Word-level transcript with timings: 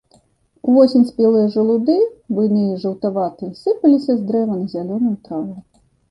Увосень 0.67 1.03
спелыя 1.09 1.49
жалуды, 1.55 1.97
буйныя 2.37 2.71
і 2.77 2.79
жаўтаватыя, 2.83 3.51
сыпаліся 3.59 4.15
з 4.15 4.21
дрэва 4.31 4.57
на 4.63 4.71
зялёную 4.73 5.13
траву. 5.29 5.55